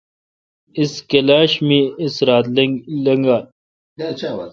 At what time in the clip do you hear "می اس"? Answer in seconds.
1.67-2.15